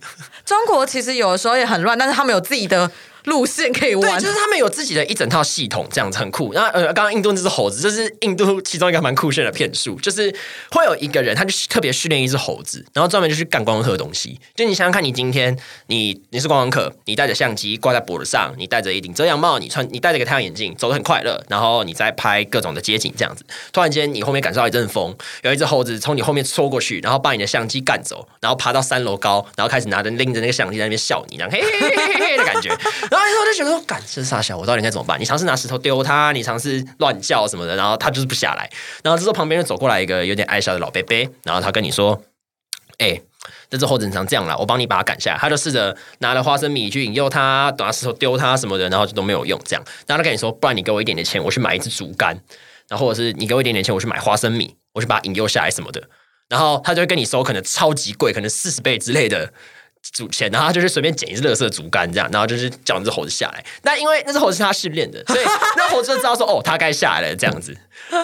[0.45, 2.89] 中国其实有的时候也很乱，但是他们有自己的
[3.25, 4.19] 路线可以对，玩。
[4.19, 6.51] 就是他们有自己的一整套系统，这样子很酷。
[6.53, 10.33] 那呃，刚刚印度那只猴子，这是印度其中一个蛮酷炫的骗术，就是
[10.71, 14.39] 会有一个人，他就特别训练一只猴子，然后专门就去干光客的东西。
[14.55, 15.57] 就你想想看，你今天
[15.87, 23.45] 你你是观光客，你带着相机挂在脖子上，你戴着一顶遮阳帽，你穿你戴着个太阳眼镜，走得很快乐，然后你在拍各种的街景，这样子。
[23.71, 32.69] 突然间，你后面感受到一阵风，有一只猴子从你后面戳过去，然后把你的相机干走，然后爬到三楼高，然后开始拿着拎着那个相机在那边笑你，这样嘿嘿嘿嘿嘿的感觉。
[33.11, 35.19] 然后那时候就觉得说，干这傻小，我到底应该怎么办？
[35.19, 38.69] 你尝试拿石头丢它，你尝试乱叫什么的，然后它就是不下来。
[39.03, 42.23] 然后这时候旁边就走过来一个有点矮小的老伯伯，然后他跟你说
[42.99, 43.21] ：“哎、
[43.69, 49.59] 这只猴子很常这样了，我帮你把它赶下来。”他就试着拿了花生米去引诱它，拿石头丢它什么的，然后就都没有用。
[49.65, 52.33] 这样，然后他跟你说：“不然你给我一点点钱，我去买一支竹竿，
[52.87, 56.01] 然后或者是你给我一点点钱，我去买花生米，我去把它引诱下来什么的。”
[56.47, 59.53] 然后他就会跟你收可能超级贵，可能四十倍之类的
[60.13, 63.63] 竹钱，然后他就是随便捡一只乐色竹竿这样，然后就是叫那只猴子下来。
[63.81, 65.45] 但因为那只猴子是他训练的，所以
[65.77, 67.75] 那猴子就知道说哦，他该下来了这样子，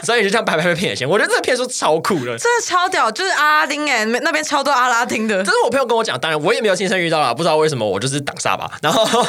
[0.03, 1.07] 所以就这样白白被骗了钱。
[1.07, 2.37] 我觉得这个骗术超酷的。
[2.37, 5.51] 真的超屌，就是阿拉丁哎，那边超多阿拉丁的这。
[5.51, 8.77] 是我朋友跟我讲，当然我也没有亲身遇到啦，不知道为什么我就是挡煞吧。
[8.81, 9.25] 然后，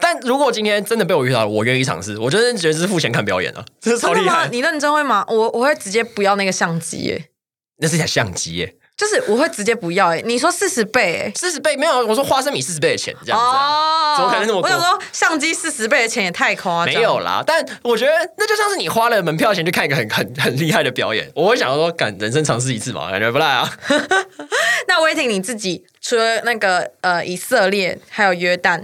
[0.00, 2.18] 但如果今天真的被我遇到了，我愿意尝试。
[2.18, 4.38] 我真的觉得这是付钱看表演啊，这是超真的吗？
[4.38, 4.48] 厉害。
[4.48, 5.24] 你认真会吗？
[5.28, 7.28] 我我会直接不要那个相机耶，
[7.78, 10.22] 那是一台相机耶，就是我会直接不要哎。
[10.24, 11.32] 你说四十倍哎？
[11.34, 14.16] 四十倍没有，我说花生米四十倍的钱这样子、啊。
[14.16, 16.94] 怎么可能那么多我想说，相机四十倍的钱也太夸张。
[16.94, 23.70] 没有啦，但我觉得那就像是你花了门票钱去看一个很很很厉害的表演，我会想说，敢人生尝试一次嘛，感觉不赖啊。
[24.88, 28.78] 那威霆你自己除了那个呃以色列还有约旦，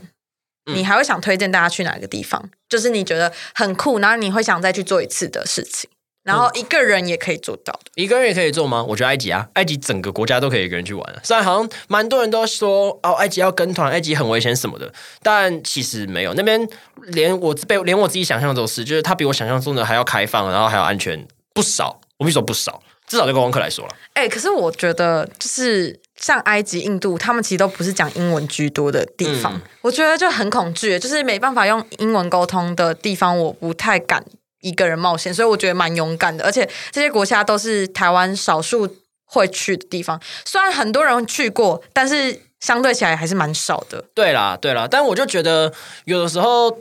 [0.67, 2.51] 嗯你还会想推荐大家去哪个地方？
[2.69, 5.89] 就是你觉得很酷，然后你会想再去做一次的事情。
[6.23, 7.91] 然后一个人也可以做到的。
[7.95, 8.85] 一个人也可以做吗？
[8.89, 11.21] 我觉得埃及啊，埃及整个国家都可以一个人去玩啊。
[11.23, 16.33] 虽然好像蛮多人都说哦，埃及要跟团，埃及很危险什么的，但其实没有。
[16.35, 16.67] 那边
[17.09, 22.01] 连我被连我自己想象都是，就是它比我想象中的还要开放，然后还要安全不少。
[22.19, 23.95] 我跟你说不少，至少对观光客来说了。
[24.15, 34.25] 哎、可是我觉得就是像埃及、印度，他们其实都不是讲英文居多的地方，嗯我觉得就很恐惧，就是没办法用英文沟通的地方，我不太敢
[34.63, 36.43] 一个人冒险，所以我觉得蛮勇敢的。
[36.43, 38.97] 而且这些国家都是台湾少数
[39.27, 44.05] 会去的地方，虽然很多人去过，但是相对起来还是蛮少的。
[44.15, 45.73] 对啦，对啦，但我就觉得
[46.05, 46.79] 有的时候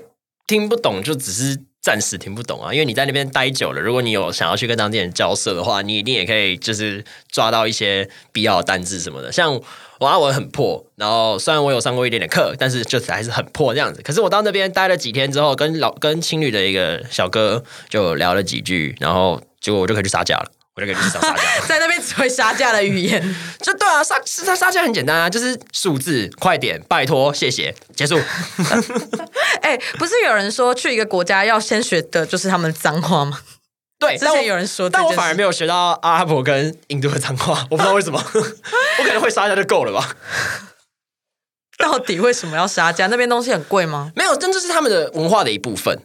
[0.48, 2.74] 听不懂，就只是暂时听不懂啊。
[2.74, 9.32] 因为你在那边待久了，如果你有想要去跟当地人交涉的话，你一定也可以就是抓到一些必要的单字什么的。
[9.32, 9.60] 像
[10.00, 14.02] 我阿文很破，然后虽然我有上过一点点课，但是就是还是很破这样子。
[14.02, 20.52] 可是我到那边待了几天之后，跟老跟青旅的一个小哥就聊了几句，然后结果我就可以去撒假了。
[20.82, 23.22] 我就可以去市场杀价， 在那边只会杀价的语言，
[23.62, 28.20] 就对啊，杀是他杀价很简单啊，就是数字，快点，拜托，谢谢，结束。
[29.62, 33.40] 哎、不是有人说去一个国家要先学的就是他们脏话吗？
[34.00, 40.16] 对，之前有人说这但我反而没有学到阿拉伯跟印度的脏话，我不知道为什么，我可能会杀价就够了吧？
[41.78, 43.08] 到底为什么要杀价？
[43.08, 44.12] 那边东西很贵吗？
[44.16, 46.00] 没有，真就是他们的文化的一部分，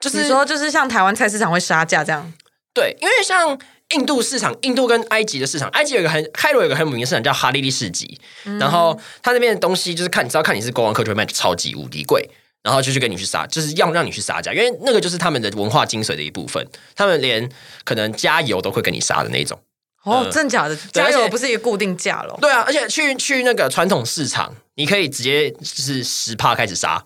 [0.00, 2.32] 就是说就是像台湾菜市场会杀价这样？
[2.74, 3.58] 对，因为像
[3.94, 8.20] 印度市场，印度跟埃及的市场，埃及有一个很开罗有一个很有名的市场叫哈利利市集，
[8.58, 12.28] 然后它那边的东西就是看，你知道看你是观光客就会卖超级无敌贵。
[12.64, 16.66] 然后就去跟你去杀，就是要让你去杀价，因为那个就是他们的文化精髓的一部分。
[16.96, 17.46] 他们连
[17.84, 19.60] 可能加油都会跟你杀的那种。
[20.02, 20.74] 哦，呃真假的？
[20.90, 22.38] 对而且加油不是一个固定价咯。
[22.40, 27.04] 对啊，而且去去那个传统市场，你可以直接就是十帕开始杀，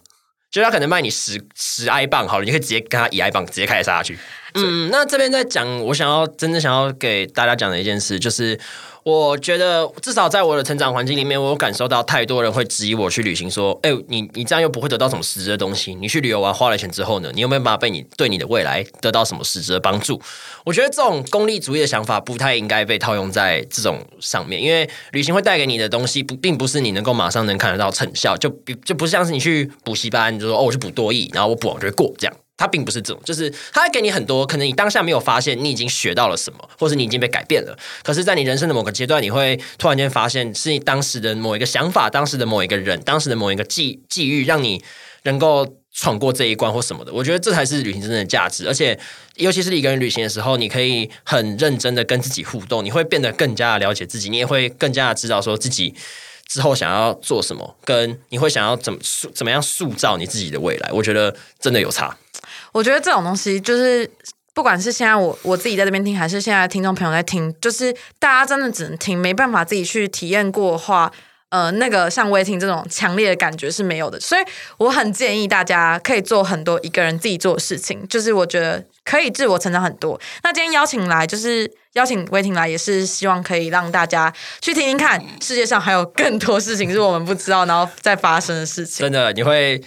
[0.48, 4.16] 就他可能卖你十十埃镑好了，你可以直接跟他一埃镑直接开始杀下去。
[4.54, 8.58] 嗯，那这边在讲，我想要真正想要给大家讲的一件事，就是
[9.02, 20.20] 我觉得至少在我的成长环境里面，我感受到太多人会质疑我去旅行，说：“哎、你你这样又不会得到什么实质的东西，你去旅游完花了钱之后呢，你有没有办法被你对你的未来得到什么实质的帮助？”
[20.64, 32.34] 我觉得这种功利主义的想法不太应该被套用在这种上面，因为旅行会带给你的东西不并不是你能够马上能看得到成效，就比就不像是你去补习班，你就说哦我去补多艺，然后我补完就会过这样。
[32.58, 37.78] 它并不是这种，就是它会给你很多，可能你当下没有发现你已经学到了什么，或是你已经被改变了。
[38.02, 44.82] 可是，在你人生的某个阶段，你会突然间发现，是你当时的某一个想法、当时的某一个人、当时的某一个际际遇，让你
[45.22, 47.12] 能够闯过这一关或什么的。
[47.12, 48.66] 我觉得这才是旅行真正的价值。
[48.66, 48.98] 而且，
[49.36, 55.94] 尤其是一个人旅行的时候，你可以很认真的跟自己互动，你会变得更加的了解自己，你也会更加的知道说自己。
[56.48, 62.16] 之后想要做什么，跟你会想要怎么塑怎么样塑造你自己的未来，我觉得真的有差。
[62.72, 64.10] 我觉得这种东西就是。
[64.54, 71.12] 不管是现在我我自己在这边听，还是现在听众朋友在听，就是大家真的只能听，没办法自己去体验过的话，
[71.50, 74.18] 呃，那个像微听这种强烈的感觉是没有的。
[74.18, 74.42] 所以
[74.78, 80.20] 我很建议大家可以做很多一个人自己做的事情，就是我觉得可以自我成长很多。
[80.42, 89.04] 那今天邀请来就是邀请威婷来，也是希望可以让大家去听听看，世界上还有更多事情是我们不知道，然后再发生的事情。
[89.04, 89.80] 真的，你会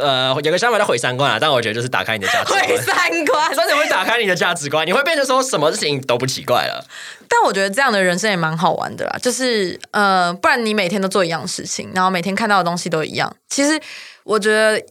[0.00, 6.84] 呃有个想法叫毁三观啊，但我觉得就是打开你的价值观，毁三观，真的会打开你的价值观，你会变成说什么事情都不奇怪了。
[7.28, 13.34] 但我觉得这样的人生也蛮好玩的啦，就是呃，不然你每天都做一样事情，然后每天看到的东西都一样。
[13.48, 13.80] 其实
[14.24, 14.84] 我觉得，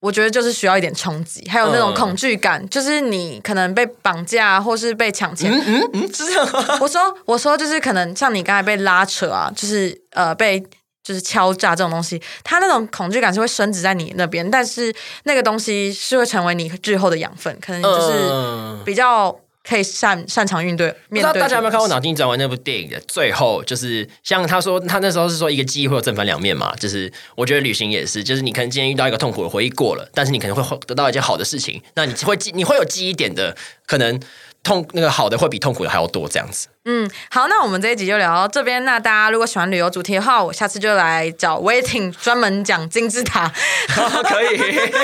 [0.00, 5.52] 我觉得就是需要一点冲击，还有那种嗯恐惧感，就是你可能被绑架或是被抢钱。
[5.52, 6.78] 嗯嗯，是这样？
[6.80, 10.62] 我说，我说就是可能像你刚才被拉扯啊，就是呃被。
[11.06, 19.32] 就是敲诈这种东西，它那种恐惧感是会升值在你那边，但是那个东西是会成为你日后的养分，可能就是嗯比较
[19.68, 21.40] 可以擅擅长应对不知道面对。
[21.40, 34.20] 大家有没有看过《脑筋急转弯》那部电影的最后，就是像他说，他那时候是说一个记忆会有正反两面嘛，就是我觉得旅行也是，就是你可能今天遇到一个痛苦的回忆过了，但是你可能会得到一件好的事情，那你会记，你会有记忆点的，可能
[34.62, 36.68] 痛那个好的会比痛苦的还要多这样子。
[36.84, 38.84] 嗯，好，那我们这一集就聊到这边。
[38.84, 43.52] 那大家如果喜欢旅游主题的话，我下次就来找 Waiting 专门讲金字塔。
[43.88, 44.56] 可以，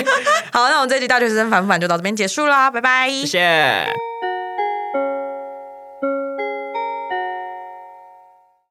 [0.52, 3.10] 好，那我们这一集大学生反不反就到这边结束啦，拜拜。
[3.10, 4.11] 谢谢。